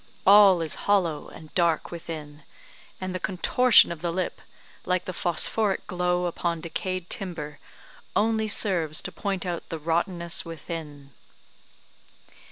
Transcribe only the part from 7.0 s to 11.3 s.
timber, only serves to point out the rotteness within."